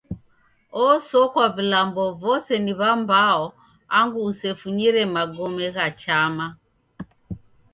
[0.85, 3.45] Osokwa vilambo vose ni w'ambao
[3.97, 6.47] angu usefunyire magome gha chama.